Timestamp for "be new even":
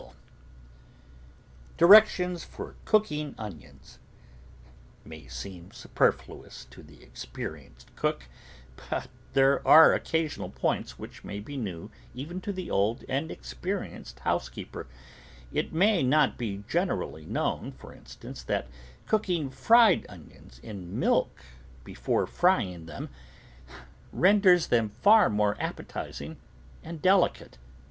11.39-12.41